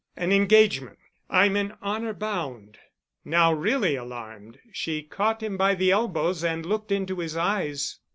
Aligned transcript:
An 0.17 0.31
engagement. 0.31 0.97
I'm 1.29 1.55
in 1.55 1.75
honor 1.79 2.11
bound——" 2.15 2.79
Now 3.23 3.53
really 3.53 3.93
alarmed, 3.93 4.57
she 4.71 5.03
caught 5.03 5.43
him 5.43 5.57
by 5.57 5.75
the 5.75 5.91
elbows 5.91 6.43
and 6.43 6.65
looked 6.65 6.91
into 6.91 7.19
his 7.19 7.37
eyes. 7.37 7.99